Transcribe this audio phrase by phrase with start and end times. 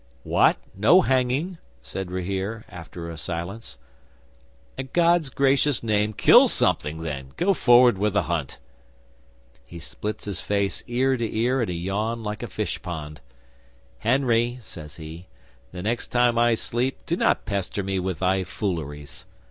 [0.23, 0.57] '"What?
[0.73, 3.77] No hanging?" said Rahere, after a silence.
[4.75, 7.33] "A' God's Gracious Name, kill something, then!
[7.37, 8.57] Go forward with the hunt!"
[9.63, 13.21] 'He splits his face ear to ear in a yawn like a fish pond.
[13.99, 15.27] "Henry," says he,
[15.71, 19.27] "the next time I sleep, do not pester me with thy fooleries."